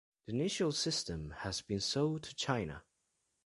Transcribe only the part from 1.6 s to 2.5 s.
been sold to